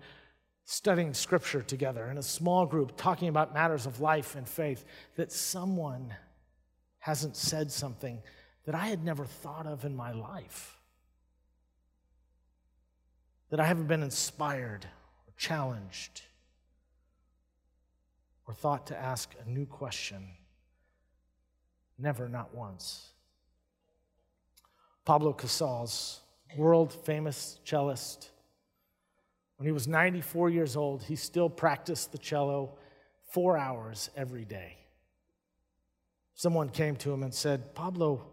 studying 0.64 1.12
scripture 1.12 1.62
together 1.62 2.06
in 2.06 2.16
a 2.16 2.22
small 2.22 2.64
group, 2.64 2.96
talking 2.96 3.28
about 3.28 3.52
matters 3.52 3.86
of 3.86 4.00
life 4.00 4.34
and 4.34 4.48
faith, 4.48 4.84
that 5.16 5.30
someone 5.30 6.14
hasn't 7.00 7.36
said 7.36 7.70
something 7.70 8.22
that 8.64 8.74
I 8.74 8.86
had 8.86 9.04
never 9.04 9.24
thought 9.24 9.66
of 9.66 9.84
in 9.84 9.94
my 9.94 10.12
life. 10.12 10.78
That 13.50 13.60
I 13.60 13.66
haven't 13.66 13.88
been 13.88 14.02
inspired 14.02 14.84
or 15.26 15.34
challenged 15.36 16.22
or 18.46 18.54
thought 18.54 18.86
to 18.86 18.96
ask 18.96 19.34
a 19.44 19.50
new 19.50 19.66
question. 19.66 20.28
Never, 22.00 22.28
not 22.28 22.54
once. 22.54 23.10
Pablo 25.04 25.32
Casals, 25.32 26.20
world 26.56 26.92
famous 26.92 27.58
cellist, 27.64 28.30
when 29.60 29.66
he 29.66 29.72
was 29.72 29.86
94 29.86 30.48
years 30.48 30.74
old, 30.74 31.02
he 31.02 31.16
still 31.16 31.50
practiced 31.50 32.12
the 32.12 32.18
cello 32.18 32.78
four 33.30 33.58
hours 33.58 34.08
every 34.16 34.46
day. 34.46 34.78
Someone 36.34 36.70
came 36.70 36.96
to 36.96 37.12
him 37.12 37.22
and 37.22 37.34
said, 37.34 37.74
Pablo, 37.74 38.24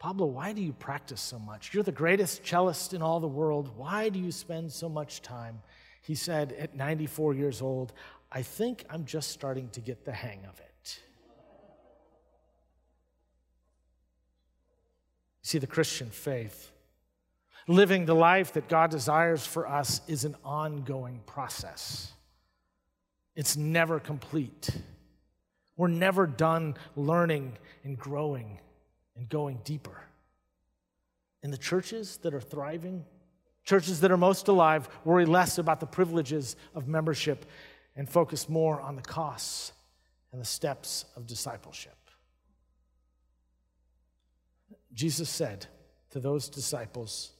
Pablo, 0.00 0.26
why 0.26 0.52
do 0.52 0.60
you 0.60 0.72
practice 0.72 1.20
so 1.20 1.38
much? 1.38 1.72
You're 1.72 1.84
the 1.84 1.92
greatest 1.92 2.42
cellist 2.44 2.94
in 2.94 3.00
all 3.00 3.20
the 3.20 3.28
world. 3.28 3.76
Why 3.76 4.08
do 4.08 4.18
you 4.18 4.32
spend 4.32 4.72
so 4.72 4.88
much 4.88 5.22
time? 5.22 5.62
He 6.02 6.16
said, 6.16 6.52
at 6.58 6.74
94 6.74 7.34
years 7.34 7.62
old, 7.62 7.92
I 8.32 8.42
think 8.42 8.84
I'm 8.90 9.04
just 9.04 9.30
starting 9.30 9.68
to 9.70 9.80
get 9.80 10.04
the 10.04 10.10
hang 10.10 10.44
of 10.46 10.58
it. 10.58 10.73
See, 15.44 15.58
the 15.58 15.66
Christian 15.66 16.08
faith 16.10 16.72
Living 17.66 18.04
the 18.04 18.14
life 18.14 18.52
that 18.52 18.68
God 18.68 18.90
desires 18.90 19.46
for 19.46 19.66
us 19.66 20.02
is 20.06 20.24
an 20.24 20.36
ongoing 20.44 21.20
process, 21.26 22.12
it's 23.34 23.56
never 23.56 23.98
complete. 23.98 24.70
We're 25.76 25.88
never 25.88 26.28
done 26.28 26.76
learning 26.94 27.58
and 27.82 27.98
growing 27.98 28.60
and 29.16 29.28
going 29.28 29.58
deeper. 29.64 30.04
In 31.42 31.50
the 31.50 31.58
churches 31.58 32.18
that 32.18 32.32
are 32.32 32.40
thriving, 32.40 33.04
churches 33.64 34.00
that 34.00 34.12
are 34.12 34.16
most 34.16 34.46
alive, 34.46 34.88
worry 35.04 35.26
less 35.26 35.58
about 35.58 35.80
the 35.80 35.86
privileges 35.86 36.54
of 36.76 36.86
membership 36.86 37.44
and 37.96 38.08
focus 38.08 38.48
more 38.48 38.80
on 38.80 38.94
the 38.94 39.02
costs 39.02 39.72
and 40.30 40.40
the 40.40 40.46
steps 40.46 41.06
of 41.16 41.26
discipleship. 41.26 42.03
Jesus 44.94 45.28
said 45.28 45.66
to 46.10 46.20
those 46.20 46.48
disciples, 46.48 47.32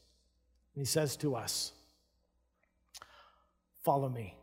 and 0.75 0.83
he 0.83 0.87
says 0.87 1.17
to 1.19 1.37
us, 1.37 1.73
Follow 3.83 4.09
me. 4.09 4.35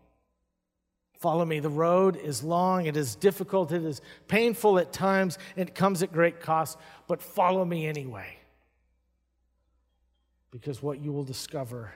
Follow 1.20 1.46
me. 1.46 1.60
The 1.60 1.70
road 1.70 2.16
is 2.16 2.44
long, 2.44 2.86
it 2.86 2.96
is 2.96 3.16
difficult, 3.16 3.72
it 3.72 3.84
is 3.84 4.02
painful 4.28 4.80
at 4.80 4.94
times, 4.94 5.38
it 5.56 5.76
comes 5.76 6.02
at 6.04 6.14
great 6.14 6.40
cost, 6.40 6.78
but 7.08 7.22
follow 7.22 7.66
me 7.66 7.88
anyway. 7.88 8.38
Because 10.52 10.82
what 10.82 11.00
you 11.00 11.12
will 11.12 11.24
discover 11.24 11.92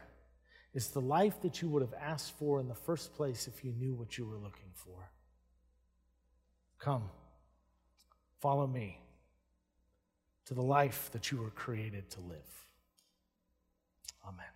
is 0.74 0.90
the 0.90 1.02
life 1.02 1.42
that 1.42 1.62
you 1.62 1.70
would 1.70 1.82
have 1.82 1.94
asked 1.94 2.38
for 2.38 2.60
in 2.60 2.68
the 2.68 2.76
first 2.76 3.14
place 3.14 3.48
if 3.48 3.64
you 3.64 3.72
knew 3.74 3.94
what 3.94 4.18
you 4.18 4.26
were 4.26 4.38
looking 4.38 4.72
for. 4.74 5.10
Come, 6.80 7.10
follow 8.42 8.68
me 8.68 9.00
to 10.46 10.54
the 10.54 10.62
life 10.62 11.10
that 11.12 11.32
you 11.32 11.38
were 11.38 11.50
created 11.50 12.10
to 12.12 12.20
live. 12.22 12.66
Amen. 14.28 14.55